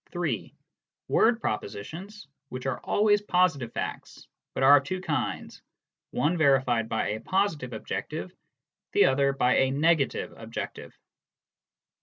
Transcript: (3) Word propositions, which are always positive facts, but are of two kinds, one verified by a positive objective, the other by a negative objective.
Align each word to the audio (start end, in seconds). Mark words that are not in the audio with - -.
(3) 0.09 0.51
Word 1.09 1.39
propositions, 1.39 2.27
which 2.49 2.65
are 2.65 2.79
always 2.79 3.21
positive 3.21 3.71
facts, 3.71 4.27
but 4.55 4.63
are 4.63 4.77
of 4.77 4.83
two 4.83 4.99
kinds, 4.99 5.61
one 6.09 6.35
verified 6.37 6.89
by 6.89 7.09
a 7.09 7.19
positive 7.19 7.71
objective, 7.71 8.33
the 8.93 9.05
other 9.05 9.31
by 9.31 9.57
a 9.57 9.69
negative 9.69 10.33
objective. 10.35 10.97